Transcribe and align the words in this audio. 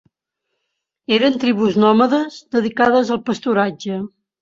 Eren 1.19 1.37
tribus 1.45 1.79
nòmades 1.85 2.43
dedicades 2.59 3.15
al 3.19 3.25
pasturatge. 3.33 4.05